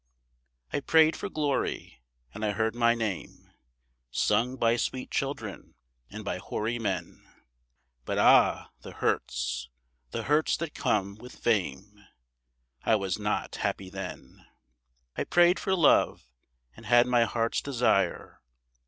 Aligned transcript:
I 0.73 0.79
prayed 0.79 1.15
for 1.15 1.29
glory, 1.29 2.01
and 2.33 2.43
I 2.43 2.53
heard 2.53 2.73
my 2.73 2.95
name 2.95 3.51
Sung 4.09 4.55
by 4.57 4.75
sweet 4.75 5.11
children 5.11 5.75
and 6.09 6.25
by 6.25 6.39
hoary 6.39 6.79
men. 6.79 7.21
But 8.03 8.17
ah! 8.17 8.71
the 8.81 8.93
hurts 8.93 9.69
the 10.09 10.23
hurts 10.23 10.57
that 10.57 10.73
come 10.73 11.17
with 11.17 11.35
fame 11.35 12.03
I 12.81 12.95
was 12.95 13.19
not 13.19 13.57
happy 13.57 13.91
then. 13.91 14.43
I 15.15 15.23
prayed 15.23 15.59
for 15.59 15.75
Love, 15.75 16.31
and 16.75 16.87
had 16.87 17.05
my 17.05 17.25
heart's 17.25 17.61
desire. 17.61 18.41